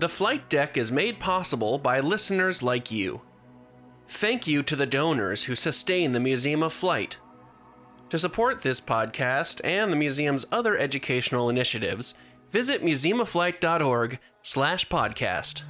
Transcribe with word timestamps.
The 0.00 0.08
flight 0.08 0.48
deck 0.48 0.78
is 0.78 0.90
made 0.90 1.20
possible 1.20 1.76
by 1.76 2.00
listeners 2.00 2.62
like 2.62 2.90
you. 2.90 3.20
Thank 4.08 4.46
you 4.46 4.62
to 4.62 4.74
the 4.74 4.86
donors 4.86 5.44
who 5.44 5.54
sustain 5.54 6.12
the 6.12 6.20
Museum 6.20 6.62
of 6.62 6.72
Flight. 6.72 7.18
To 8.08 8.18
support 8.18 8.62
this 8.62 8.80
podcast 8.80 9.60
and 9.62 9.92
the 9.92 9.98
museum's 9.98 10.46
other 10.50 10.74
educational 10.74 11.50
initiatives, 11.50 12.14
visit 12.50 12.82
museumofflight.org 12.82 14.18
slash 14.40 14.88
podcast. 14.88 15.64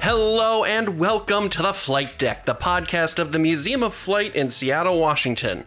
Hello 0.00 0.64
and 0.64 0.98
welcome 0.98 1.50
to 1.50 1.60
the 1.60 1.74
Flight 1.74 2.18
Deck, 2.18 2.46
the 2.46 2.54
podcast 2.54 3.18
of 3.18 3.32
the 3.32 3.38
Museum 3.38 3.82
of 3.82 3.92
Flight 3.92 4.34
in 4.34 4.48
Seattle, 4.48 4.98
Washington. 4.98 5.66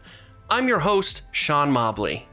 I'm 0.54 0.68
your 0.68 0.82
host, 0.82 1.24
Sean 1.32 1.72
Mobley. 1.72 2.28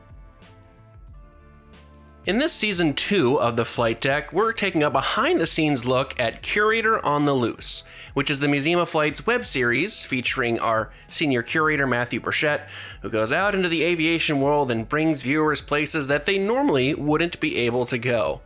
In 2.26 2.36
this 2.36 2.52
season 2.52 2.92
two 2.92 3.40
of 3.40 3.56
the 3.56 3.64
Flight 3.64 4.02
Deck, 4.02 4.30
we're 4.30 4.52
taking 4.52 4.82
a 4.82 4.90
behind 4.90 5.40
the 5.40 5.46
scenes 5.46 5.86
look 5.86 6.20
at 6.20 6.42
Curator 6.42 7.02
on 7.02 7.24
the 7.24 7.32
Loose, 7.32 7.82
which 8.12 8.30
is 8.30 8.40
the 8.40 8.46
Museum 8.46 8.78
of 8.78 8.90
Flight's 8.90 9.26
web 9.26 9.46
series 9.46 10.04
featuring 10.04 10.60
our 10.60 10.90
senior 11.08 11.42
curator, 11.42 11.86
Matthew 11.86 12.20
Burchett, 12.20 12.68
who 13.00 13.08
goes 13.08 13.32
out 13.32 13.54
into 13.54 13.70
the 13.70 13.84
aviation 13.84 14.42
world 14.42 14.70
and 14.70 14.86
brings 14.86 15.22
viewers 15.22 15.62
places 15.62 16.06
that 16.08 16.26
they 16.26 16.36
normally 16.36 16.92
wouldn't 16.92 17.40
be 17.40 17.56
able 17.56 17.86
to 17.86 17.96
go. 17.96 18.42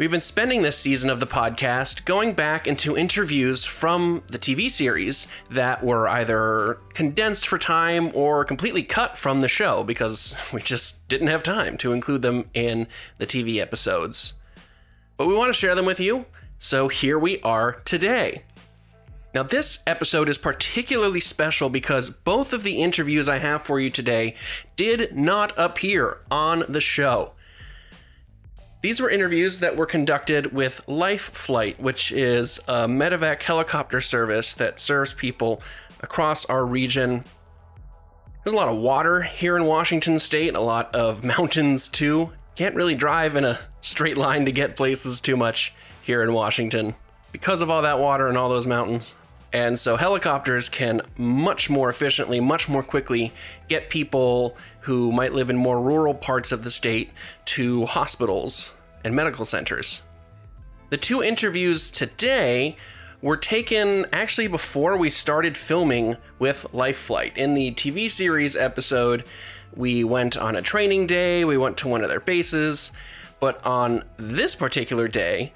We've 0.00 0.10
been 0.10 0.22
spending 0.22 0.62
this 0.62 0.78
season 0.78 1.10
of 1.10 1.20
the 1.20 1.26
podcast 1.26 2.06
going 2.06 2.32
back 2.32 2.66
into 2.66 2.96
interviews 2.96 3.66
from 3.66 4.22
the 4.28 4.38
TV 4.38 4.70
series 4.70 5.28
that 5.50 5.84
were 5.84 6.08
either 6.08 6.78
condensed 6.94 7.46
for 7.46 7.58
time 7.58 8.10
or 8.14 8.46
completely 8.46 8.82
cut 8.82 9.18
from 9.18 9.42
the 9.42 9.48
show 9.48 9.84
because 9.84 10.34
we 10.54 10.62
just 10.62 11.06
didn't 11.08 11.26
have 11.26 11.42
time 11.42 11.76
to 11.76 11.92
include 11.92 12.22
them 12.22 12.46
in 12.54 12.86
the 13.18 13.26
TV 13.26 13.58
episodes. 13.58 14.32
But 15.18 15.26
we 15.26 15.34
want 15.34 15.50
to 15.52 15.58
share 15.58 15.74
them 15.74 15.84
with 15.84 16.00
you, 16.00 16.24
so 16.58 16.88
here 16.88 17.18
we 17.18 17.38
are 17.42 17.82
today. 17.84 18.44
Now, 19.34 19.42
this 19.42 19.82
episode 19.86 20.30
is 20.30 20.38
particularly 20.38 21.20
special 21.20 21.68
because 21.68 22.08
both 22.08 22.54
of 22.54 22.62
the 22.62 22.80
interviews 22.80 23.28
I 23.28 23.36
have 23.36 23.60
for 23.60 23.78
you 23.78 23.90
today 23.90 24.34
did 24.76 25.14
not 25.14 25.52
appear 25.58 26.20
on 26.30 26.64
the 26.70 26.80
show. 26.80 27.32
These 28.82 29.00
were 29.00 29.10
interviews 29.10 29.58
that 29.58 29.76
were 29.76 29.84
conducted 29.84 30.54
with 30.54 30.80
Life 30.88 31.30
Flight, 31.34 31.78
which 31.80 32.10
is 32.10 32.58
a 32.66 32.88
medevac 32.88 33.42
helicopter 33.42 34.00
service 34.00 34.54
that 34.54 34.80
serves 34.80 35.12
people 35.12 35.60
across 36.00 36.46
our 36.46 36.64
region. 36.64 37.24
There's 38.42 38.54
a 38.54 38.56
lot 38.56 38.68
of 38.68 38.78
water 38.78 39.20
here 39.20 39.54
in 39.54 39.66
Washington 39.66 40.18
state, 40.18 40.56
a 40.56 40.62
lot 40.62 40.94
of 40.94 41.22
mountains 41.38 41.88
too. 41.88 42.32
Can't 42.56 42.74
really 42.74 42.94
drive 42.94 43.36
in 43.36 43.44
a 43.44 43.58
straight 43.82 44.16
line 44.16 44.46
to 44.46 44.52
get 44.52 44.76
places 44.76 45.20
too 45.20 45.36
much 45.36 45.74
here 46.00 46.22
in 46.22 46.32
Washington 46.32 46.94
because 47.32 47.60
of 47.60 47.68
all 47.68 47.82
that 47.82 47.98
water 47.98 48.28
and 48.28 48.38
all 48.38 48.48
those 48.48 48.66
mountains. 48.66 49.14
And 49.52 49.78
so 49.78 49.96
helicopters 49.96 50.68
can 50.68 51.02
much 51.16 51.68
more 51.68 51.90
efficiently, 51.90 52.40
much 52.40 52.68
more 52.68 52.82
quickly 52.82 53.32
get 53.68 53.90
people 53.90 54.56
who 54.80 55.10
might 55.10 55.32
live 55.32 55.50
in 55.50 55.56
more 55.56 55.80
rural 55.80 56.14
parts 56.14 56.52
of 56.52 56.62
the 56.62 56.70
state 56.70 57.10
to 57.46 57.86
hospitals 57.86 58.72
and 59.02 59.14
medical 59.14 59.44
centers. 59.44 60.02
The 60.90 60.96
two 60.96 61.22
interviews 61.22 61.90
today 61.90 62.76
were 63.22 63.36
taken 63.36 64.06
actually 64.12 64.46
before 64.46 64.96
we 64.96 65.10
started 65.10 65.56
filming 65.56 66.16
with 66.38 66.72
Life 66.72 66.98
Flight. 66.98 67.36
In 67.36 67.54
the 67.54 67.72
TV 67.72 68.10
series 68.10 68.56
episode, 68.56 69.24
we 69.74 70.04
went 70.04 70.36
on 70.36 70.56
a 70.56 70.62
training 70.62 71.06
day, 71.06 71.44
we 71.44 71.56
went 71.56 71.76
to 71.78 71.88
one 71.88 72.02
of 72.02 72.08
their 72.08 72.20
bases, 72.20 72.92
but 73.40 73.64
on 73.64 74.04
this 74.16 74.54
particular 74.54 75.06
day, 75.06 75.52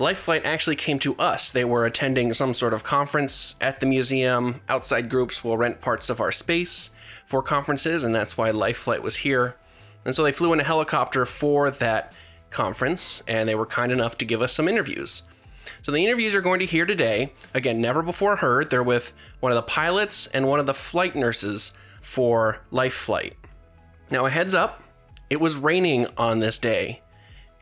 Life 0.00 0.18
Flight 0.18 0.44
actually 0.44 0.74
came 0.74 0.98
to 1.00 1.14
us. 1.16 1.52
They 1.52 1.64
were 1.64 1.86
attending 1.86 2.34
some 2.34 2.52
sort 2.52 2.74
of 2.74 2.82
conference 2.82 3.54
at 3.60 3.78
the 3.78 3.86
museum. 3.86 4.60
Outside 4.68 5.08
groups 5.08 5.44
will 5.44 5.56
rent 5.56 5.80
parts 5.80 6.10
of 6.10 6.20
our 6.20 6.32
space 6.32 6.90
for 7.24 7.42
conferences, 7.42 8.02
and 8.02 8.12
that's 8.12 8.36
why 8.36 8.50
Life 8.50 8.76
Flight 8.76 9.04
was 9.04 9.16
here. 9.18 9.56
And 10.04 10.12
so 10.12 10.24
they 10.24 10.32
flew 10.32 10.52
in 10.52 10.58
a 10.58 10.64
helicopter 10.64 11.24
for 11.24 11.70
that 11.70 12.12
conference, 12.50 13.22
and 13.28 13.48
they 13.48 13.54
were 13.54 13.66
kind 13.66 13.92
enough 13.92 14.18
to 14.18 14.24
give 14.24 14.42
us 14.42 14.52
some 14.52 14.66
interviews. 14.66 15.22
So 15.82 15.92
the 15.92 16.04
interviews 16.04 16.32
you're 16.32 16.42
going 16.42 16.58
to 16.58 16.66
hear 16.66 16.86
today, 16.86 17.32
again, 17.54 17.80
never 17.80 18.02
before 18.02 18.36
heard, 18.36 18.70
they're 18.70 18.82
with 18.82 19.12
one 19.38 19.52
of 19.52 19.56
the 19.56 19.62
pilots 19.62 20.26
and 20.26 20.48
one 20.48 20.58
of 20.58 20.66
the 20.66 20.74
flight 20.74 21.14
nurses 21.14 21.72
for 22.02 22.58
Life 22.72 22.94
Flight. 22.94 23.36
Now, 24.10 24.26
a 24.26 24.30
heads 24.30 24.54
up, 24.54 24.82
it 25.30 25.40
was 25.40 25.56
raining 25.56 26.08
on 26.18 26.40
this 26.40 26.58
day, 26.58 27.00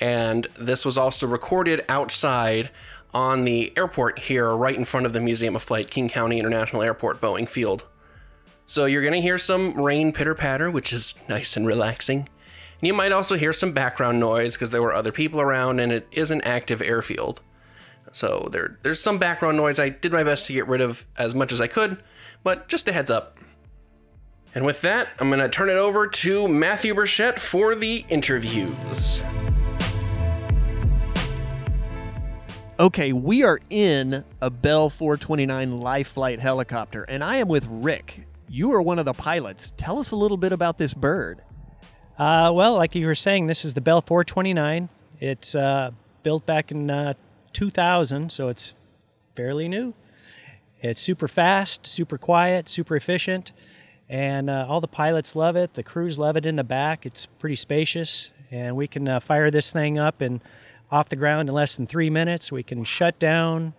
and 0.02 0.48
this 0.58 0.84
was 0.84 0.98
also 0.98 1.28
recorded 1.28 1.84
outside 1.88 2.70
on 3.14 3.44
the 3.44 3.72
airport 3.76 4.18
here, 4.18 4.50
right 4.50 4.74
in 4.74 4.84
front 4.84 5.06
of 5.06 5.12
the 5.12 5.20
Museum 5.20 5.54
of 5.54 5.62
Flight, 5.62 5.92
King 5.92 6.08
County 6.08 6.40
International 6.40 6.82
Airport, 6.82 7.20
Boeing 7.20 7.48
Field. 7.48 7.84
So 8.66 8.84
you're 8.86 9.02
going 9.02 9.14
to 9.14 9.20
hear 9.20 9.38
some 9.38 9.80
rain 9.80 10.12
pitter 10.12 10.34
patter, 10.34 10.72
which 10.72 10.92
is 10.92 11.14
nice 11.28 11.56
and 11.56 11.68
relaxing. 11.68 12.18
And 12.18 12.88
you 12.88 12.92
might 12.92 13.12
also 13.12 13.36
hear 13.36 13.52
some 13.52 13.70
background 13.70 14.18
noise 14.18 14.54
because 14.54 14.72
there 14.72 14.82
were 14.82 14.92
other 14.92 15.12
people 15.12 15.40
around 15.40 15.78
and 15.78 15.92
it 15.92 16.08
is 16.10 16.32
an 16.32 16.40
active 16.40 16.82
airfield. 16.82 17.40
So 18.10 18.48
there, 18.50 18.80
there's 18.82 18.98
some 18.98 19.18
background 19.18 19.56
noise. 19.56 19.78
I 19.78 19.90
did 19.90 20.10
my 20.10 20.24
best 20.24 20.48
to 20.48 20.52
get 20.52 20.66
rid 20.66 20.80
of 20.80 21.06
as 21.16 21.32
much 21.32 21.52
as 21.52 21.60
I 21.60 21.68
could, 21.68 22.02
but 22.42 22.66
just 22.66 22.88
a 22.88 22.92
heads 22.92 23.10
up. 23.10 23.38
And 24.52 24.66
with 24.66 24.80
that, 24.80 25.10
I'm 25.20 25.28
going 25.28 25.38
to 25.38 25.48
turn 25.48 25.70
it 25.70 25.76
over 25.76 26.08
to 26.08 26.48
Matthew 26.48 26.92
Burchett 26.92 27.38
for 27.38 27.76
the 27.76 28.04
interviews. 28.08 29.22
Okay, 32.82 33.12
we 33.12 33.44
are 33.44 33.60
in 33.70 34.24
a 34.40 34.50
Bell 34.50 34.90
429 34.90 35.80
Life 35.80 36.08
Flight 36.08 36.40
helicopter, 36.40 37.04
and 37.04 37.22
I 37.22 37.36
am 37.36 37.46
with 37.46 37.64
Rick. 37.70 38.26
You 38.48 38.72
are 38.72 38.82
one 38.82 38.98
of 38.98 39.04
the 39.04 39.12
pilots. 39.12 39.72
Tell 39.76 40.00
us 40.00 40.10
a 40.10 40.16
little 40.16 40.36
bit 40.36 40.50
about 40.50 40.78
this 40.78 40.92
bird. 40.92 41.42
Uh, 42.18 42.50
well, 42.52 42.74
like 42.74 42.96
you 42.96 43.06
were 43.06 43.14
saying, 43.14 43.46
this 43.46 43.64
is 43.64 43.74
the 43.74 43.80
Bell 43.80 44.00
429. 44.00 44.88
It's 45.20 45.54
uh, 45.54 45.92
built 46.24 46.44
back 46.44 46.72
in 46.72 46.90
uh, 46.90 47.14
2000, 47.52 48.32
so 48.32 48.48
it's 48.48 48.74
fairly 49.36 49.68
new. 49.68 49.94
It's 50.80 51.00
super 51.00 51.28
fast, 51.28 51.86
super 51.86 52.18
quiet, 52.18 52.68
super 52.68 52.96
efficient, 52.96 53.52
and 54.08 54.50
uh, 54.50 54.66
all 54.68 54.80
the 54.80 54.88
pilots 54.88 55.36
love 55.36 55.54
it. 55.54 55.74
The 55.74 55.84
crews 55.84 56.18
love 56.18 56.36
it 56.36 56.44
in 56.44 56.56
the 56.56 56.64
back. 56.64 57.06
It's 57.06 57.26
pretty 57.26 57.54
spacious, 57.54 58.32
and 58.50 58.74
we 58.74 58.88
can 58.88 59.08
uh, 59.08 59.20
fire 59.20 59.52
this 59.52 59.70
thing 59.70 60.00
up 60.00 60.20
and 60.20 60.42
off 60.92 61.08
the 61.08 61.16
ground 61.16 61.48
in 61.48 61.54
less 61.54 61.74
than 61.74 61.86
three 61.86 62.10
minutes. 62.10 62.52
We 62.52 62.62
can 62.62 62.84
shut 62.84 63.18
down, 63.18 63.72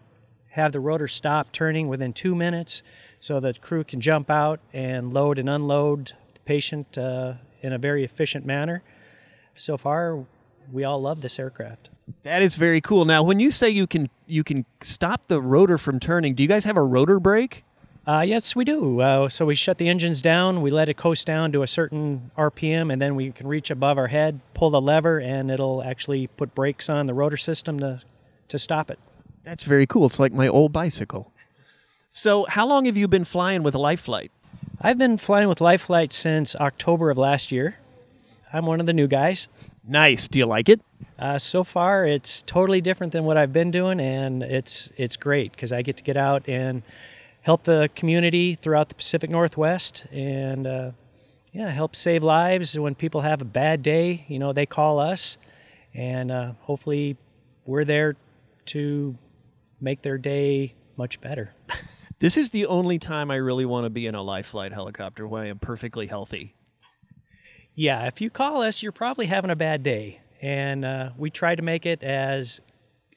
have 0.49 0.71
the 0.71 0.79
rotor 0.79 1.07
stop 1.07 1.51
turning 1.51 1.87
within 1.87 2.11
two 2.11 2.33
minutes, 2.33 2.81
so 3.19 3.39
the 3.39 3.53
crew 3.53 3.83
can 3.83 4.01
jump 4.01 4.31
out 4.31 4.59
and 4.73 5.13
load 5.13 5.37
and 5.37 5.47
unload 5.47 6.13
the 6.33 6.39
patient 6.41 6.97
uh, 6.97 7.35
in 7.61 7.71
a 7.71 7.77
very 7.77 8.03
efficient 8.03 8.45
manner. 8.45 8.81
So 9.53 9.77
far, 9.77 10.25
we 10.71 10.83
all 10.83 10.99
love 10.99 11.21
this 11.21 11.37
aircraft. 11.37 11.91
That 12.23 12.41
is 12.41 12.55
very 12.55 12.81
cool. 12.81 13.05
Now, 13.05 13.21
when 13.21 13.39
you 13.39 13.51
say 13.51 13.69
you 13.69 13.87
can 13.87 14.09
you 14.25 14.43
can 14.43 14.65
stop 14.81 15.27
the 15.27 15.39
rotor 15.39 15.77
from 15.77 15.99
turning, 15.99 16.33
do 16.33 16.43
you 16.43 16.49
guys 16.49 16.65
have 16.65 16.75
a 16.75 16.83
rotor 16.83 17.19
brake? 17.19 17.63
Uh, 18.05 18.23
yes, 18.27 18.53
we 18.53 18.65
do. 18.65 18.99
Uh, 18.99 19.29
so 19.29 19.45
we 19.45 19.55
shut 19.55 19.77
the 19.77 19.87
engines 19.87 20.21
down, 20.21 20.61
we 20.61 20.69
let 20.69 20.89
it 20.89 20.97
coast 20.97 21.25
down 21.25 21.53
to 21.53 21.63
a 21.63 21.67
certain 21.67 22.31
RPM, 22.37 22.91
and 22.91 23.01
then 23.01 23.15
we 23.15 23.31
can 23.31 23.47
reach 23.47 23.71
above 23.71 23.97
our 23.97 24.07
head, 24.07 24.41
pull 24.53 24.69
the 24.69 24.81
lever, 24.81 25.19
and 25.19 25.49
it'll 25.49 25.81
actually 25.81 26.27
put 26.27 26.53
brakes 26.53 26.89
on 26.89 27.07
the 27.07 27.13
rotor 27.13 27.37
system 27.37 27.79
to, 27.79 28.01
to 28.49 28.59
stop 28.59 28.91
it. 28.91 28.99
That's 29.45 29.63
very 29.63 29.87
cool. 29.87 30.05
It's 30.07 30.19
like 30.19 30.33
my 30.33 30.49
old 30.49 30.73
bicycle. 30.73 31.31
So, 32.09 32.45
how 32.49 32.67
long 32.67 32.85
have 32.85 32.97
you 32.97 33.07
been 33.07 33.23
flying 33.23 33.63
with 33.63 33.73
Life 33.73 34.01
Flight? 34.01 34.31
I've 34.81 34.97
been 34.97 35.17
flying 35.17 35.47
with 35.47 35.61
Life 35.61 35.83
Flight 35.83 36.11
since 36.11 36.55
October 36.57 37.09
of 37.09 37.17
last 37.17 37.51
year. 37.51 37.77
I'm 38.51 38.65
one 38.65 38.81
of 38.81 38.85
the 38.85 38.93
new 38.93 39.07
guys. 39.07 39.47
Nice. 39.87 40.27
Do 40.27 40.37
you 40.37 40.45
like 40.45 40.67
it? 40.67 40.81
Uh, 41.17 41.39
so 41.39 41.63
far, 41.63 42.05
it's 42.05 42.41
totally 42.41 42.81
different 42.81 43.13
than 43.13 43.23
what 43.23 43.37
I've 43.37 43.53
been 43.53 43.71
doing, 43.71 43.99
and 43.99 44.43
it's 44.43 44.91
it's 44.97 45.15
great 45.15 45.53
because 45.53 45.71
I 45.71 45.81
get 45.81 45.97
to 45.97 46.03
get 46.03 46.17
out 46.17 46.47
and 46.47 46.83
help 47.43 47.63
the 47.63 47.89
community 47.95 48.55
throughout 48.55 48.89
the 48.89 48.95
Pacific 48.95 49.29
Northwest, 49.29 50.05
and 50.11 50.65
uh, 50.67 50.91
yeah, 51.53 51.69
help 51.69 51.95
save 51.95 52.23
lives 52.23 52.77
when 52.77 52.95
people 52.95 53.21
have 53.21 53.41
a 53.41 53.45
bad 53.45 53.83
day. 53.83 54.25
You 54.27 54.39
know, 54.39 54.51
they 54.51 54.65
call 54.65 54.99
us, 54.99 55.37
and 55.93 56.31
uh, 56.31 56.53
hopefully, 56.61 57.15
we're 57.65 57.85
there 57.85 58.15
to 58.65 59.13
make 59.79 60.01
their 60.01 60.17
day 60.17 60.73
much 60.97 61.21
better. 61.21 61.53
This 62.23 62.37
is 62.37 62.51
the 62.51 62.67
only 62.67 62.99
time 62.99 63.29
I 63.29 63.35
really 63.35 63.65
want 63.65 63.83
to 63.83 63.89
be 63.89 64.07
in 64.07 64.15
a 64.15 64.21
life 64.21 64.47
flight 64.47 64.71
helicopter 64.71 65.27
where 65.27 65.43
I 65.43 65.47
am 65.47 65.59
perfectly 65.59 66.07
healthy. 66.07 66.55
Yeah, 67.75 68.07
if 68.07 68.21
you 68.21 68.29
call 68.29 68.61
us, 68.61 68.81
you're 68.81 68.93
probably 68.93 69.25
having 69.25 69.51
a 69.51 69.57
bad 69.57 69.83
day. 69.83 70.21
And 70.41 70.85
uh, 70.85 71.09
we 71.17 71.29
try 71.29 71.53
to 71.53 71.61
make 71.61 71.85
it 71.85 72.01
as 72.01 72.61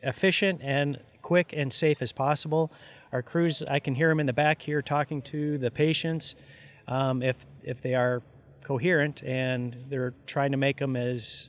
efficient 0.02 0.60
and 0.60 0.98
quick 1.22 1.52
and 1.56 1.72
safe 1.72 2.02
as 2.02 2.10
possible. 2.10 2.72
Our 3.16 3.22
crews, 3.22 3.62
I 3.62 3.78
can 3.78 3.94
hear 3.94 4.10
them 4.10 4.20
in 4.20 4.26
the 4.26 4.34
back 4.34 4.60
here 4.60 4.82
talking 4.82 5.22
to 5.22 5.56
the 5.56 5.70
patients. 5.70 6.34
um, 6.86 7.22
if 7.22 7.46
if 7.62 7.80
they 7.80 7.94
are 7.94 8.20
coherent 8.62 9.22
and 9.22 9.74
they're 9.88 10.12
trying 10.26 10.50
to 10.50 10.58
make 10.58 10.76
them 10.76 10.96
as 10.96 11.48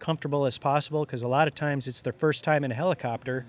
comfortable 0.00 0.44
as 0.44 0.58
possible 0.58 1.04
because 1.04 1.22
a 1.22 1.28
lot 1.28 1.46
of 1.46 1.54
times 1.54 1.86
it's 1.86 2.02
their 2.02 2.12
first 2.12 2.42
time 2.42 2.64
in 2.64 2.72
a 2.72 2.74
helicopter 2.74 3.46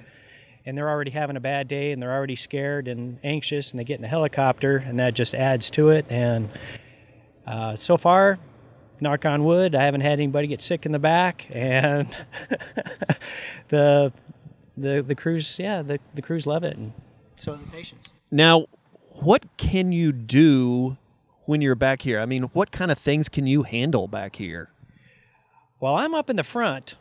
and 0.67 0.77
they're 0.77 0.87
already 0.91 1.09
having 1.09 1.37
a 1.37 1.39
bad 1.39 1.67
day 1.67 1.91
and 1.91 1.99
they're 2.03 2.13
already 2.13 2.35
scared 2.35 2.87
and 2.87 3.17
anxious 3.23 3.71
and 3.71 3.79
they 3.79 3.83
get 3.83 3.97
in 3.97 4.05
a 4.05 4.07
helicopter 4.07 4.77
and 4.77 4.99
that 4.99 5.15
just 5.15 5.33
adds 5.33 5.71
to 5.71 5.89
it 5.89 6.05
and 6.07 6.47
uh, 7.47 7.75
so 7.75 7.97
far 7.97 8.37
knock 9.01 9.25
on 9.25 9.43
wood 9.43 9.73
i 9.73 9.83
haven't 9.83 10.01
had 10.01 10.19
anybody 10.19 10.45
get 10.45 10.61
sick 10.61 10.85
in 10.85 10.91
the 10.91 10.99
back 10.99 11.47
and 11.49 12.15
the 13.69 14.13
the 14.77 15.01
the 15.01 15.15
crews 15.15 15.57
yeah 15.57 15.81
the, 15.81 15.97
the 16.13 16.21
crews 16.21 16.45
love 16.45 16.63
it 16.63 16.77
and 16.77 16.93
so 17.35 17.55
do 17.55 17.65
the 17.65 17.71
patients 17.71 18.13
Now, 18.31 18.65
what 19.09 19.57
can 19.57 19.91
you 19.91 20.11
do 20.11 20.97
when 21.45 21.61
you're 21.61 21.75
back 21.75 22.01
here? 22.01 22.19
I 22.19 22.25
mean, 22.25 22.43
what 22.53 22.71
kind 22.71 22.91
of 22.91 22.97
things 22.97 23.29
can 23.29 23.47
you 23.47 23.63
handle 23.63 24.07
back 24.07 24.35
here? 24.35 24.71
Well, 25.79 25.95
I'm 25.95 26.13
up 26.15 26.29
in 26.29 26.35
the 26.35 26.43
front. 26.43 26.97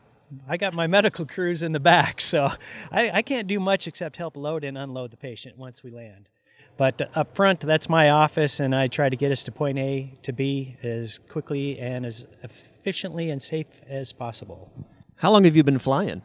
I 0.49 0.57
got 0.57 0.75
my 0.75 0.87
medical 0.99 1.27
crews 1.27 1.63
in 1.63 1.73
the 1.73 1.81
back, 1.81 2.21
so 2.21 2.51
I, 2.91 3.11
I 3.11 3.23
can't 3.23 3.49
do 3.49 3.59
much 3.59 3.87
except 3.87 4.17
help 4.17 4.37
load 4.37 4.65
and 4.65 4.77
unload 4.77 5.11
the 5.11 5.17
patient 5.17 5.57
once 5.59 5.83
we 5.83 5.91
land. 5.91 6.29
But 6.77 7.01
uh, 7.01 7.07
up 7.15 7.37
front, 7.37 7.61
that's 7.61 7.89
my 7.89 8.11
office, 8.11 8.61
and 8.61 8.75
I 8.75 8.87
try 8.87 9.09
to 9.09 9.17
get 9.17 9.31
us 9.33 9.45
to 9.45 9.53
point 9.53 9.79
A 9.79 10.19
to 10.23 10.33
B 10.33 10.77
as 10.83 11.19
quickly 11.29 11.79
and 11.79 12.05
as 12.05 12.27
efficiently 12.43 13.31
and 13.31 13.43
safe 13.43 13.83
as 13.89 14.13
possible. 14.13 14.73
How 15.17 15.31
long 15.31 15.45
have 15.45 15.57
you 15.57 15.63
been 15.63 15.79
flying? 15.79 16.23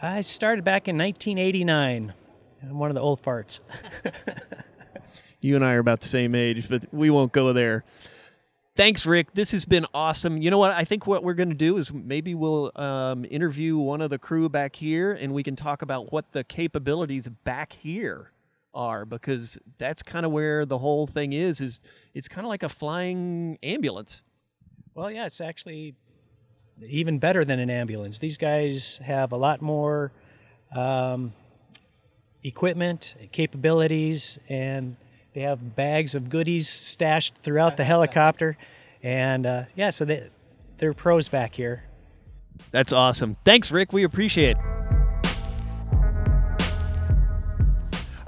I 0.00 0.20
started 0.20 0.64
back 0.64 0.88
in 0.88 0.96
1989. 0.96 2.14
I'm 2.62 2.78
one 2.78 2.90
of 2.90 2.94
the 2.94 3.00
old 3.00 3.22
farts. 3.22 3.60
You 5.42 5.56
and 5.56 5.64
I 5.64 5.74
are 5.74 5.80
about 5.80 6.00
the 6.00 6.08
same 6.08 6.36
age, 6.36 6.68
but 6.68 6.84
we 6.94 7.10
won't 7.10 7.32
go 7.32 7.52
there. 7.52 7.84
Thanks, 8.76 9.04
Rick. 9.04 9.34
This 9.34 9.50
has 9.50 9.64
been 9.64 9.84
awesome. 9.92 10.40
You 10.40 10.52
know 10.52 10.56
what? 10.56 10.70
I 10.70 10.84
think 10.84 11.04
what 11.04 11.24
we're 11.24 11.34
going 11.34 11.48
to 11.48 11.54
do 11.54 11.76
is 11.78 11.92
maybe 11.92 12.32
we'll 12.32 12.70
um, 12.76 13.26
interview 13.28 13.76
one 13.76 14.00
of 14.00 14.08
the 14.08 14.18
crew 14.18 14.48
back 14.48 14.76
here 14.76 15.12
and 15.12 15.34
we 15.34 15.42
can 15.42 15.56
talk 15.56 15.82
about 15.82 16.12
what 16.12 16.30
the 16.30 16.44
capabilities 16.44 17.28
back 17.28 17.72
here 17.72 18.30
are 18.72 19.04
because 19.04 19.58
that's 19.78 20.00
kind 20.00 20.24
of 20.24 20.30
where 20.30 20.64
the 20.64 20.78
whole 20.78 21.06
thing 21.06 21.32
is 21.34 21.60
is 21.60 21.80
it's 22.14 22.28
kind 22.28 22.46
of 22.46 22.48
like 22.48 22.62
a 22.62 22.68
flying 22.68 23.58
ambulance. 23.64 24.22
Well, 24.94 25.10
yeah, 25.10 25.26
it's 25.26 25.40
actually 25.40 25.96
even 26.80 27.18
better 27.18 27.44
than 27.44 27.58
an 27.58 27.68
ambulance. 27.68 28.20
These 28.20 28.38
guys 28.38 29.00
have 29.04 29.32
a 29.32 29.36
lot 29.36 29.60
more 29.60 30.12
um, 30.74 31.32
equipment, 32.44 33.14
capabilities, 33.32 34.38
and 34.48 34.96
they 35.32 35.42
have 35.42 35.74
bags 35.74 36.14
of 36.14 36.28
goodies 36.28 36.68
stashed 36.68 37.34
throughout 37.42 37.76
the 37.76 37.84
helicopter. 37.84 38.56
And 39.02 39.46
uh, 39.46 39.64
yeah, 39.74 39.90
so 39.90 40.04
they, 40.04 40.28
they're 40.78 40.94
pros 40.94 41.28
back 41.28 41.54
here. 41.54 41.84
That's 42.70 42.92
awesome. 42.92 43.36
Thanks, 43.44 43.70
Rick. 43.70 43.92
We 43.92 44.02
appreciate 44.04 44.56
it. 44.56 44.72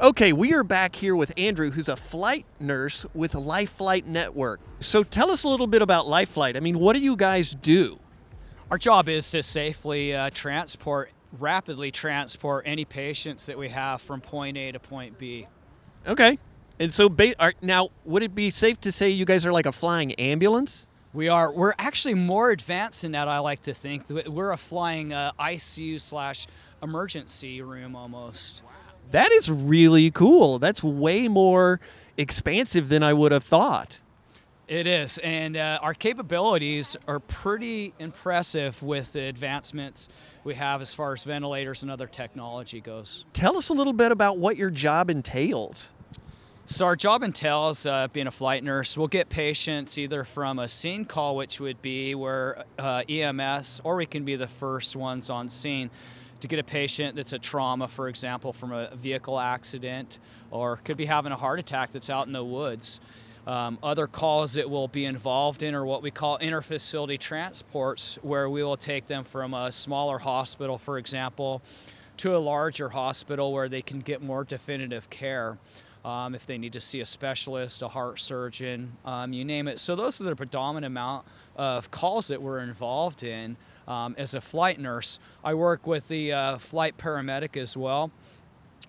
Okay, 0.01 0.33
we 0.33 0.53
are 0.53 0.65
back 0.65 0.97
here 0.97 1.17
with 1.17 1.33
Andrew, 1.39 1.71
who's 1.71 1.89
a 1.89 1.97
flight 1.97 2.45
nurse 2.61 3.07
with 3.15 3.35
Life 3.35 3.71
Flight 3.71 4.07
Network. 4.07 4.61
So 4.81 5.03
tell 5.03 5.31
us 5.31 5.45
a 5.45 5.49
little 5.49 5.67
bit 5.67 5.83
about 5.83 6.07
Life 6.07 6.31
Flight. 6.31 6.57
I 6.57 6.61
mean, 6.61 6.79
what 6.79 6.95
do 6.95 7.01
you 7.01 7.17
guys 7.17 7.55
do? 7.55 7.99
Our 8.71 8.77
job 8.77 9.09
is 9.09 9.31
to 9.31 9.43
safely 9.43 10.15
uh, 10.15 10.31
transport, 10.35 11.11
rapidly 11.41 11.91
transport 11.91 12.65
any 12.67 12.85
patients 12.85 13.47
that 13.47 13.59
we 13.59 13.69
have 13.71 14.01
from 14.01 14.21
point 14.21 14.57
A 14.57 14.73
to 14.73 14.79
point 14.79 15.19
B. 15.19 15.47
Okay. 16.07 16.39
And 16.79 16.93
so 16.93 17.09
ba- 17.09 17.35
are, 17.41 17.55
now, 17.63 17.91
would 18.05 18.23
it 18.23 18.35
be 18.35 18.51
safe 18.51 18.81
to 18.83 18.93
say 18.93 19.11
you 19.11 19.25
guys 19.25 19.47
are 19.47 19.53
like 19.53 19.67
a 19.67 19.73
flying 19.73 20.13
ambulance? 20.15 20.87
We 21.13 21.29
are 21.29 21.53
we're 21.53 21.75
actually 21.79 22.15
more 22.15 22.51
advanced 22.51 23.05
in 23.05 23.13
that. 23.13 23.29
I 23.29 23.39
like 23.39 23.63
to 23.63 23.75
think 23.75 24.09
we're 24.09 24.51
a 24.51 24.57
flying 24.57 25.13
uh, 25.13 25.31
ICU 25.39 26.01
slash 26.01 26.49
emergency 26.83 27.63
room 27.63 27.95
almost. 27.95 28.63
That 29.13 29.31
is 29.31 29.49
really 29.49 30.11
cool. 30.11 30.59
That's 30.59 30.83
way 30.83 31.29
more 31.29 31.79
expansive 32.17 32.89
than 32.89 33.05
I 33.05 33.13
would 33.13 33.31
have 33.31 33.45
thought. 33.45 34.01
It 34.67 34.87
is, 34.87 35.19
and 35.19 35.59
uh, 35.59 35.79
our 35.83 35.93
capabilities 35.93 36.97
are 37.07 37.21
pretty 37.21 37.93
impressive 37.99 38.83
with 38.83 39.13
the 39.13 39.25
advancements 39.25 40.09
we 40.43 40.55
have 40.55 40.81
as 40.81 40.95
far 40.95 41.13
as 41.13 41.23
ventilators 41.25 41.83
and 41.83 41.91
other 41.91 42.07
technology 42.07 42.81
goes. 42.81 43.27
Tell 43.35 43.59
us 43.59 43.69
a 43.69 43.75
little 43.75 43.93
bit 43.93 44.11
about 44.11 44.39
what 44.39 44.57
your 44.57 44.71
job 44.71 45.11
entails. 45.11 45.93
So 46.65 46.87
our 46.87 46.97
job 46.97 47.23
entails 47.23 47.85
uh, 47.85 48.09
being 48.11 48.27
a 48.27 48.31
flight 48.31 48.65
nurse. 48.65 48.97
We'll 48.97 49.07
get 49.07 49.29
patients 49.29 49.99
either 49.99 50.25
from 50.25 50.59
a 50.59 50.67
scene 50.67 51.05
call, 51.05 51.37
which 51.37 51.61
would 51.61 51.83
be 51.83 52.15
where 52.15 52.65
uh, 52.79 53.03
EMS, 53.07 53.83
or 53.85 53.97
we 53.97 54.07
can 54.07 54.25
be 54.25 54.37
the 54.37 54.49
first 54.49 54.97
ones 54.97 55.29
on 55.29 55.51
scene 55.51 55.91
to 56.41 56.49
get 56.49 56.59
a 56.59 56.65
patient 56.65 57.17
that's 57.17 57.35
a 57.35 57.39
trauma, 57.39 57.87
for 57.87 58.09
example, 58.09 58.55
from 58.55 58.73
a 58.73 58.97
vehicle 58.97 59.39
accident, 59.39 60.21
or 60.51 60.79
could 60.79 60.97
be 60.97 61.05
having 61.05 61.33
a 61.33 61.37
heart 61.37 61.59
attack 61.59 61.93
that's 61.93 62.09
out 62.09 62.27
in 62.27 62.33
the 62.33 62.43
woods. 62.43 63.03
Um, 63.47 63.79
other 63.83 64.07
calls 64.07 64.55
that 64.55 64.71
we'll 64.71 64.89
be 64.89 65.05
involved 65.05 65.63
in 65.63 65.75
are 65.75 65.85
what 65.85 66.03
we 66.03 66.11
call 66.11 66.39
interfacility 66.39 67.19
transports, 67.19 68.19
where 68.23 68.49
we 68.49 68.65
will 68.65 68.77
take 68.77 69.07
them 69.07 69.25
from 69.25 69.53
a 69.53 69.71
smaller 69.71 70.19
hospital, 70.19 70.79
for 70.79 70.97
example, 70.97 71.63
to 72.19 72.37
a 72.37 72.39
larger 72.39 72.89
hospital 72.89 73.53
where 73.53 73.69
they 73.69 73.83
can 73.83 74.01
get 74.01 74.23
more 74.23 74.45
definitive 74.45 75.11
care. 75.11 75.59
Um, 76.05 76.35
if 76.35 76.47
they 76.47 76.59
need 76.59 76.75
to 76.75 76.81
see 76.81 77.01
a 77.01 77.07
specialist, 77.07 77.81
a 77.81 77.89
heart 77.89 78.21
surgeon, 78.21 78.93
um, 79.07 79.33
you 79.33 79.43
name 79.45 79.69
it. 79.69 79.79
So 79.79 79.97
those 79.97 80.21
are 80.21 80.25
the 80.25 80.37
predominant 80.37 80.93
amount 80.93 81.27
of 81.57 81.91
calls 81.91 82.29
that 82.29 82.43
we're 82.43 82.61
involved 82.61 83.23
in. 83.23 83.57
Um, 83.89 84.15
as 84.19 84.35
a 84.35 84.41
flight 84.41 84.79
nurse, 84.79 85.19
I 85.43 85.55
work 85.55 85.87
with 85.87 86.09
the 86.09 86.33
uh, 86.33 86.59
flight 86.59 86.97
paramedic 86.99 87.61
as 87.61 87.75
well, 87.75 88.11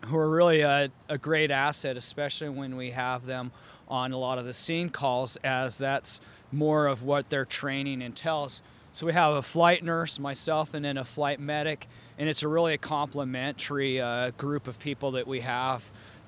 who 0.06 0.18
are 0.18 0.30
really 0.30 0.62
a, 0.62 0.92
a 1.08 1.18
great 1.18 1.52
asset, 1.52 1.96
especially 1.96 2.50
when 2.50 2.76
we 2.76 2.92
have 2.92 3.26
them 3.26 3.52
on 3.88 4.12
a 4.12 4.18
lot 4.18 4.38
of 4.38 4.46
the 4.46 4.54
scene 4.54 4.90
calls, 4.90 5.38
as 5.44 5.78
that's 5.78 6.22
more 6.52 6.88
of 6.88 7.04
what 7.04 7.30
their 7.30 7.46
training 7.46 8.02
entails. 8.02 8.62
So 8.94 9.06
we 9.06 9.14
have 9.14 9.34
a 9.34 9.42
flight 9.42 9.84
nurse, 9.84 10.20
myself, 10.20 10.74
and 10.74 10.86
then 10.86 10.98
a 10.98 11.04
flight 11.04 11.40
medic, 11.40 11.88
and 12.18 12.30
it's 12.30 12.44
a 12.44 12.48
really 12.48 12.74
a 12.74 12.78
complementary 12.78 14.00
uh, 14.00 14.32
group 14.32 14.68
of 14.68 14.80
people 14.80 15.12
that 15.12 15.28
we 15.28 15.42
have 15.42 15.84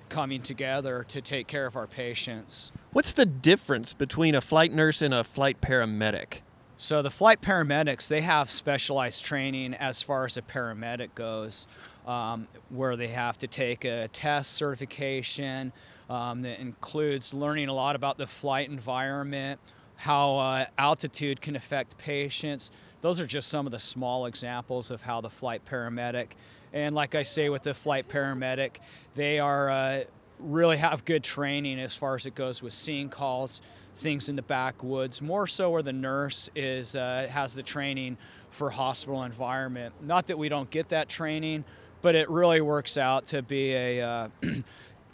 coming 0.09 0.41
together 0.41 1.05
to 1.07 1.21
take 1.21 1.47
care 1.47 1.65
of 1.65 1.75
our 1.75 1.87
patients. 1.87 2.71
What's 2.91 3.13
the 3.13 3.25
difference 3.25 3.93
between 3.93 4.35
a 4.35 4.41
flight 4.41 4.71
nurse 4.71 5.01
and 5.01 5.13
a 5.13 5.23
flight 5.23 5.61
paramedic? 5.61 6.39
So 6.77 7.01
the 7.01 7.09
flight 7.09 7.41
paramedics, 7.41 8.07
they 8.07 8.21
have 8.21 8.51
specialized 8.51 9.25
training 9.25 9.73
as 9.73 10.03
far 10.03 10.25
as 10.25 10.37
a 10.37 10.41
paramedic 10.41 11.15
goes, 11.15 11.67
um, 12.05 12.47
where 12.69 12.95
they 12.95 13.07
have 13.07 13.37
to 13.39 13.47
take 13.47 13.83
a 13.83 14.07
test 14.09 14.53
certification 14.53 15.73
um, 16.09 16.41
that 16.43 16.59
includes 16.59 17.33
learning 17.33 17.69
a 17.69 17.73
lot 17.73 17.95
about 17.95 18.17
the 18.17 18.27
flight 18.27 18.69
environment, 18.69 19.59
how 19.95 20.37
uh, 20.37 20.65
altitude 20.77 21.41
can 21.41 21.55
affect 21.55 21.97
patients. 21.97 22.71
Those 23.01 23.19
are 23.19 23.27
just 23.27 23.49
some 23.49 23.65
of 23.65 23.71
the 23.71 23.79
small 23.79 24.25
examples 24.25 24.91
of 24.91 25.01
how 25.01 25.21
the 25.21 25.29
flight 25.29 25.63
paramedic 25.65 26.31
and 26.73 26.95
like 26.95 27.15
I 27.15 27.23
say 27.23 27.49
with 27.49 27.63
the 27.63 27.73
flight 27.73 28.07
paramedic, 28.07 28.77
they 29.15 29.39
are 29.39 29.69
uh, 29.69 30.03
really 30.39 30.77
have 30.77 31.05
good 31.05 31.23
training 31.23 31.79
as 31.79 31.95
far 31.95 32.15
as 32.15 32.25
it 32.25 32.35
goes 32.35 32.61
with 32.61 32.73
scene 32.73 33.09
calls, 33.09 33.61
things 33.95 34.29
in 34.29 34.35
the 34.35 34.41
backwoods. 34.41 35.21
More 35.21 35.47
so 35.47 35.71
where 35.71 35.81
the 35.83 35.93
nurse 35.93 36.49
is 36.55 36.95
uh, 36.95 37.27
has 37.29 37.53
the 37.53 37.63
training 37.63 38.17
for 38.49 38.69
hospital 38.69 39.23
environment. 39.23 39.95
Not 40.01 40.27
that 40.27 40.37
we 40.37 40.49
don't 40.49 40.69
get 40.69 40.89
that 40.89 41.09
training, 41.09 41.65
but 42.01 42.15
it 42.15 42.29
really 42.29 42.61
works 42.61 42.97
out 42.97 43.27
to 43.27 43.41
be 43.41 43.73
a 43.73 44.01
uh, 44.01 44.27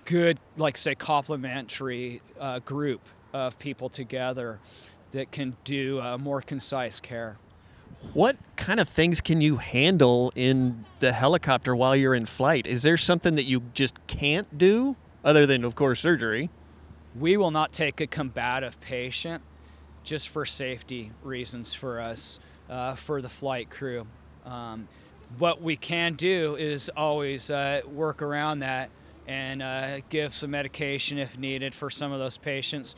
good, 0.05 0.39
like 0.57 0.77
say, 0.77 0.95
complementary 0.95 2.22
uh, 2.39 2.60
group 2.60 3.01
of 3.33 3.57
people 3.60 3.89
together 3.89 4.60
that 5.12 5.31
can 5.31 5.55
do 5.63 6.01
uh, 6.01 6.17
more 6.17 6.41
concise 6.41 7.00
care. 7.00 7.38
What 8.13 8.36
kind 8.57 8.79
of 8.79 8.89
things 8.89 9.22
can 9.22 9.39
you 9.41 9.57
handle 9.57 10.31
in 10.36 10.86
the 11.00 11.13
helicopter 11.13 11.75
while 11.75 11.95
you're 11.95 12.15
in 12.15 12.25
flight? 12.25 12.67
Is 12.67 12.83
there 12.83 12.98
something 12.98 13.36
that 13.36 13.45
you 13.45 13.63
just 13.74 14.05
can't 14.07 14.57
do 14.57 14.95
other 15.24 15.45
than, 15.45 15.63
of 15.63 15.75
course, 15.75 16.01
surgery? 16.01 16.50
We 17.17 17.38
will 17.38 17.51
not 17.51 17.72
take 17.72 18.01
a 18.01 18.07
combative 18.07 18.79
patient 18.81 19.41
just 20.03 20.29
for 20.29 20.45
safety 20.45 21.12
reasons 21.24 21.74
for 21.74 22.01
us, 22.01 22.39
uh, 22.69 22.95
for 22.95 23.22
the 23.22 23.29
flight 23.29 23.69
crew. 23.69 24.05
Um, 24.45 24.88
what 25.38 25.62
we 25.62 25.75
can 25.75 26.13
do 26.15 26.55
is 26.55 26.89
always 26.95 27.50
uh, 27.50 27.81
work 27.88 28.22
around 28.22 28.60
that 28.60 28.89
and 29.27 29.62
uh, 29.62 30.00
give 30.10 30.34
some 30.34 30.51
medication 30.51 31.18
if 31.18 31.38
needed 31.38 31.74
for 31.74 31.89
some 31.89 32.12
of 32.12 32.20
those 32.20 32.38
patients 32.38 32.96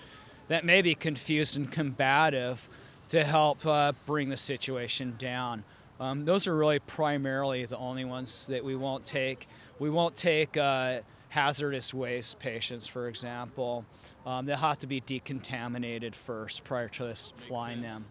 that 0.48 0.66
may 0.66 0.82
be 0.82 0.96
confused 0.96 1.58
and 1.58 1.72
combative 1.72 2.70
to 3.10 3.24
help 3.24 3.66
uh, 3.66 3.92
bring 4.06 4.30
the 4.30 4.38
situation 4.38 5.16
down. 5.18 5.64
Um, 6.00 6.26
those 6.26 6.48
are 6.48 6.56
really 6.56 6.80
primarily 6.80 7.66
the 7.66 7.78
only 7.78 8.06
ones 8.06 8.48
that 8.48 8.64
we 8.64 8.76
won't 8.76 9.06
take. 9.06 9.48
We 9.80 9.90
won't 9.90 10.16
take 10.16 10.58
uh, 10.58 11.02
hazardous 11.30 11.94
waste 11.94 12.40
patients, 12.40 12.88
for 12.88 13.08
example, 13.08 13.86
um, 14.26 14.46
they'll 14.46 14.56
have 14.56 14.80
to 14.80 14.88
be 14.88 15.02
decontaminated 15.02 16.16
first 16.16 16.64
prior 16.64 16.88
to 16.88 17.08
us 17.08 17.34
flying 17.36 17.82
them. 17.82 18.06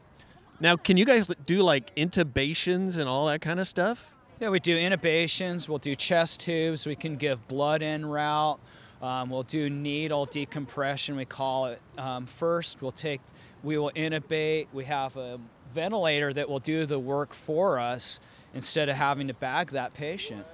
Now, 0.61 0.76
can 0.76 0.97
you 0.97 1.04
guys 1.04 1.28
do 1.47 1.62
like 1.62 1.94
intubations 1.97 2.97
and 2.97 3.09
all 3.09 3.26
that 3.26 3.40
kind 3.40 3.59
of 3.59 3.66
stuff? 3.66 4.13
Yeah, 4.44 4.50
we 4.50 4.60
do 4.60 4.76
intubations, 4.76 5.70
we'll 5.70 5.78
do 5.78 5.94
chest 5.94 6.40
tubes, 6.40 6.84
we 6.84 6.96
can 6.96 7.16
give 7.16 7.48
blood 7.48 7.82
en 7.82 8.04
route, 8.04 8.60
um, 9.00 9.30
we'll 9.30 9.42
do 9.42 9.70
needle 9.70 10.26
decompression, 10.26 11.16
we 11.16 11.24
call 11.24 11.68
it. 11.68 11.80
Um, 11.96 12.26
first, 12.26 12.82
we'll 12.82 12.92
take, 12.92 13.22
we 13.62 13.78
will 13.78 13.90
intubate, 13.96 14.66
we 14.74 14.84
have 14.84 15.16
a 15.16 15.40
ventilator 15.72 16.30
that 16.34 16.50
will 16.50 16.58
do 16.58 16.84
the 16.84 16.98
work 16.98 17.32
for 17.32 17.78
us 17.78 18.20
instead 18.52 18.90
of 18.90 18.96
having 18.96 19.28
to 19.28 19.32
bag 19.32 19.70
that 19.70 19.94
patient. 19.94 20.44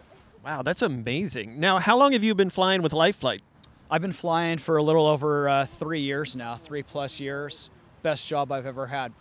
Wow, 0.45 0.63
that's 0.63 0.83
amazing. 0.83 1.59
Now, 1.59 1.81
how 1.81 1.99
long 1.99 2.13
have 2.13 2.23
you 2.23 2.33
been 2.37 2.51
flying 2.51 2.83
with 2.83 2.93
Life 2.93 3.17
Flight? 3.17 3.43
I've 3.91 4.03
been 4.03 4.13
flying 4.13 4.59
for 4.59 4.77
a 4.77 4.85
little 4.85 5.09
over 5.09 5.49
uh, 5.49 5.67
three 5.67 6.03
years 6.03 6.37
now, 6.37 6.55
three 6.55 6.85
plus 6.85 7.19
years. 7.19 7.71
Best 8.03 8.29
job 8.29 8.53
I've 8.53 8.67
ever 8.67 8.87
had. 8.87 9.13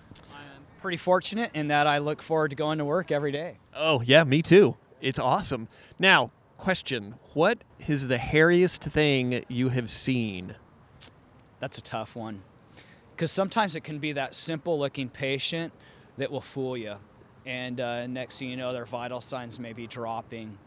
Pretty 0.81 0.97
fortunate 0.97 1.51
in 1.53 1.67
that 1.67 1.87
I 1.87 1.97
look 1.97 2.21
forward 2.21 2.49
to 2.51 2.55
going 2.55 2.77
to 2.77 2.85
work 2.85 3.11
every 3.11 3.31
day. 3.31 3.57
Oh, 3.75 4.01
yeah, 4.01 4.23
me 4.23 4.41
too. 4.41 4.77
It's 5.01 5.19
awesome. 5.19 5.67
Now, 5.97 6.31
question 6.57 7.15
What 7.33 7.63
is 7.87 8.07
the 8.07 8.17
hairiest 8.17 8.79
thing 8.89 9.43
you 9.47 9.69
have 9.69 9.89
seen? 9.89 10.55
That's 11.59 11.77
a 11.77 11.81
tough 11.81 12.15
one. 12.15 12.43
Because 13.15 13.31
sometimes 13.31 13.75
it 13.75 13.83
can 13.83 13.99
be 13.99 14.13
that 14.13 14.33
simple 14.33 14.79
looking 14.79 15.09
patient 15.09 15.73
that 16.17 16.31
will 16.31 16.41
fool 16.41 16.77
you. 16.77 16.95
And 17.45 17.81
uh, 17.81 18.07
next 18.07 18.39
thing 18.39 18.49
you 18.49 18.55
know, 18.55 18.71
their 18.71 18.85
vital 18.85 19.19
signs 19.19 19.59
may 19.59 19.73
be 19.73 19.87
dropping. 19.87 20.57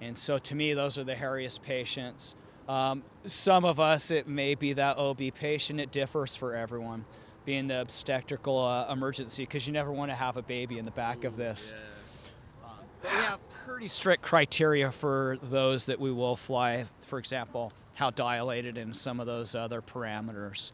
And 0.00 0.16
so 0.16 0.38
to 0.38 0.54
me, 0.54 0.74
those 0.74 0.98
are 0.98 1.04
the 1.04 1.14
hairiest 1.14 1.62
patients. 1.62 2.36
Um, 2.68 3.02
some 3.24 3.64
of 3.64 3.80
us, 3.80 4.10
it 4.10 4.28
may 4.28 4.54
be 4.54 4.72
that 4.74 4.98
OB 4.98 5.20
patient. 5.34 5.80
It 5.80 5.90
differs 5.90 6.36
for 6.36 6.54
everyone, 6.54 7.04
being 7.46 7.68
the 7.68 7.80
obstetrical 7.80 8.58
uh, 8.58 8.92
emergency, 8.92 9.44
because 9.44 9.66
you 9.66 9.72
never 9.72 9.92
want 9.92 10.10
to 10.10 10.14
have 10.14 10.36
a 10.36 10.42
baby 10.42 10.78
in 10.78 10.84
the 10.84 10.90
back 10.90 11.24
of 11.24 11.36
this. 11.36 11.74
Um, 12.62 12.70
we 13.02 13.08
have 13.08 13.38
pretty 13.64 13.88
strict 13.88 14.22
criteria 14.22 14.90
for 14.90 15.38
those 15.40 15.86
that 15.86 15.98
we 15.98 16.12
will 16.12 16.36
fly. 16.36 16.84
For 17.06 17.18
example, 17.18 17.72
how 17.94 18.10
dilated 18.10 18.76
and 18.76 18.94
some 18.94 19.20
of 19.20 19.26
those 19.26 19.54
other 19.54 19.80
parameters. 19.80 20.72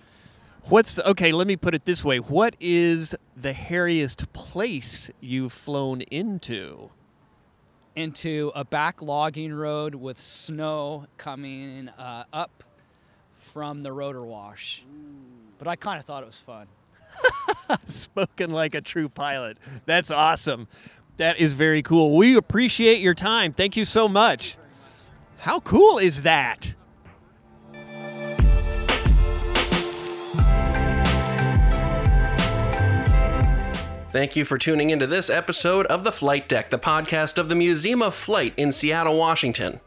What's 0.64 0.98
okay? 0.98 1.30
Let 1.30 1.46
me 1.46 1.56
put 1.56 1.74
it 1.74 1.84
this 1.84 2.02
way: 2.02 2.18
What 2.18 2.56
is 2.58 3.14
the 3.36 3.52
hairiest 3.52 4.32
place 4.32 5.10
you've 5.20 5.52
flown 5.52 6.00
into? 6.02 6.90
Into 7.94 8.50
a 8.54 8.64
backlogging 8.64 9.54
road 9.54 9.94
with 9.94 10.18
snow 10.18 11.06
coming 11.18 11.90
uh, 11.90 12.24
up 12.32 12.64
from 13.36 13.82
the 13.82 13.92
rotor 13.92 14.24
wash. 14.24 14.84
But 15.62 15.70
I 15.70 15.76
kind 15.76 15.96
of 16.00 16.04
thought 16.04 16.24
it 16.24 16.26
was 16.26 16.40
fun. 16.40 16.66
Spoken 17.88 18.50
like 18.50 18.74
a 18.74 18.80
true 18.80 19.08
pilot. 19.08 19.58
That's 19.86 20.10
awesome. 20.10 20.66
That 21.18 21.38
is 21.38 21.52
very 21.52 21.84
cool. 21.84 22.16
We 22.16 22.36
appreciate 22.36 22.98
your 22.98 23.14
time. 23.14 23.52
Thank 23.52 23.76
you 23.76 23.84
so 23.84 24.08
much. 24.08 24.56
How 25.38 25.60
cool 25.60 25.98
is 25.98 26.22
that? 26.22 26.74
Thank 34.10 34.34
you 34.34 34.44
for 34.44 34.58
tuning 34.58 34.90
into 34.90 35.06
this 35.06 35.30
episode 35.30 35.86
of 35.86 36.02
The 36.02 36.10
Flight 36.10 36.48
Deck, 36.48 36.70
the 36.70 36.78
podcast 36.80 37.38
of 37.38 37.48
the 37.48 37.54
Museum 37.54 38.02
of 38.02 38.16
Flight 38.16 38.52
in 38.56 38.72
Seattle, 38.72 39.16
Washington. 39.16 39.78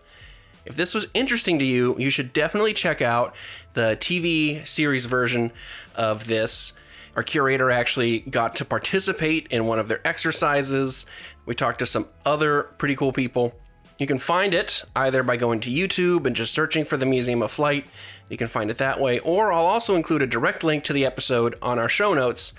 If 0.66 0.76
this 0.76 0.94
was 0.94 1.08
interesting 1.14 1.60
to 1.60 1.66
you, 1.66 1.96
you 2.00 2.10
should 2.10 2.34
definitely 2.34 2.74
check 2.74 3.02
out 3.02 3.36
the 3.74 3.98
TV 4.00 4.68
series 4.68 5.06
version 5.06 5.52
of 5.96 6.28
this. 6.28 6.74
Our 7.16 7.24
curator 7.24 7.72
actually 7.72 8.20
got 8.20 8.56
to 8.58 8.66
participate 8.66 9.48
in 9.48 9.66
one 9.68 9.80
of 9.80 9.88
their 9.88 10.06
exercises. 10.06 11.06
We 11.46 11.56
talked 11.56 11.80
to 11.80 11.86
some 11.86 12.08
other 12.26 12.64
pretty 12.78 12.96
cool 12.96 13.14
people. 13.14 13.54
You 13.98 14.08
can 14.08 14.18
find 14.18 14.54
it 14.54 14.84
either 14.96 15.24
by 15.24 15.38
going 15.38 15.62
to 15.62 15.70
YouTube 15.70 16.26
and 16.26 16.36
just 16.36 16.54
searching 16.54 16.84
for 16.84 16.98
the 16.98 17.06
Museum 17.06 17.42
of 17.42 17.52
Flight. 17.52 17.86
You 18.30 18.36
can 18.36 18.48
find 18.48 18.70
it 18.70 18.78
that 18.80 19.00
way, 19.00 19.20
or 19.20 19.54
I'll 19.54 19.68
also 19.68 19.96
include 19.96 20.22
a 20.22 20.28
direct 20.28 20.64
link 20.64 20.84
to 20.86 20.94
the 20.94 21.06
episode 21.06 21.58
on 21.62 21.80
our 21.80 21.88
show 21.88 22.14
notes 22.14 22.52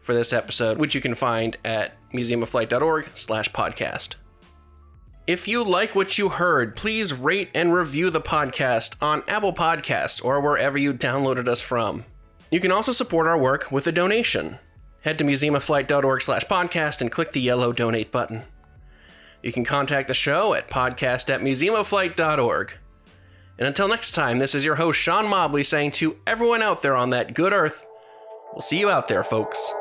for 0.00 0.14
this 0.14 0.32
episode, 0.32 0.78
which 0.78 0.94
you 0.94 1.00
can 1.00 1.14
find 1.16 1.56
at 1.64 1.94
museumofflight.org 2.12 3.08
slash 3.14 3.50
podcast. 3.50 4.14
If 5.26 5.48
you 5.48 5.64
like 5.64 5.94
what 5.94 6.18
you 6.18 6.28
heard, 6.28 6.76
please 6.76 7.14
rate 7.14 7.48
and 7.54 7.72
review 7.72 8.10
the 8.10 8.20
podcast 8.20 8.94
on 9.00 9.22
Apple 9.26 9.54
Podcasts 9.54 10.22
or 10.22 10.38
wherever 10.38 10.76
you 10.76 10.92
downloaded 10.92 11.48
us 11.48 11.62
from. 11.62 12.04
You 12.50 12.60
can 12.60 12.70
also 12.70 12.92
support 12.92 13.26
our 13.26 13.38
work 13.38 13.72
with 13.72 13.86
a 13.86 13.92
donation. 13.92 14.58
Head 15.00 15.16
to 15.16 15.24
museumofflight.org 15.24 16.20
slash 16.20 16.44
podcast 16.44 17.00
and 17.00 17.10
click 17.10 17.32
the 17.32 17.40
yellow 17.40 17.72
donate 17.72 18.12
button. 18.12 18.42
You 19.42 19.50
can 19.50 19.64
contact 19.64 20.08
the 20.08 20.14
show 20.14 20.52
at 20.52 20.68
podcast 20.68 21.32
at 21.32 21.40
museumofflight.org. 21.40 22.74
And 23.58 23.66
until 23.66 23.88
next 23.88 24.10
time, 24.12 24.40
this 24.40 24.54
is 24.54 24.64
your 24.64 24.74
host, 24.74 25.00
Sean 25.00 25.26
Mobley, 25.26 25.64
saying 25.64 25.92
to 25.92 26.18
everyone 26.26 26.60
out 26.60 26.82
there 26.82 26.96
on 26.96 27.08
that 27.10 27.32
good 27.32 27.54
earth, 27.54 27.86
we'll 28.52 28.60
see 28.60 28.78
you 28.78 28.90
out 28.90 29.08
there, 29.08 29.24
folks. 29.24 29.72